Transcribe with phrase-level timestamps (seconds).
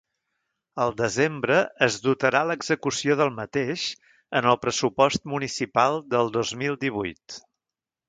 [0.85, 1.57] Al desembre
[1.87, 3.85] es dotarà l’execució del mateix
[4.41, 7.43] en el pressupost municipal del dos mil divuit.